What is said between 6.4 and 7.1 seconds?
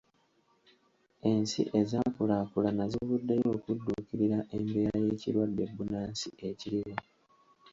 ekiriwo.